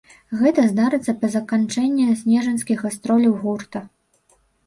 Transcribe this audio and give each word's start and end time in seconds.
Гэта 0.37 0.61
здарыцца 0.69 1.13
па 1.25 1.29
заканчэнні 1.35 2.07
снежаньскіх 2.23 2.77
гастроляў 2.87 3.37
гурта. 3.43 3.79